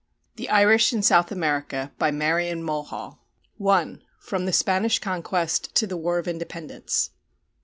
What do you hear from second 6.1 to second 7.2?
OF INDEPENDENCE.